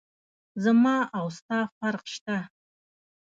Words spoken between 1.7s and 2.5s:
فرق سته.